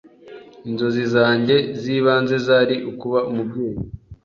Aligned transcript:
"Inzozi 0.67 1.03
zanjye 1.13 1.55
z’ibanze 1.81 2.35
zari 2.47 2.75
ukuba 2.91 3.19
umubyeyi 3.29 3.79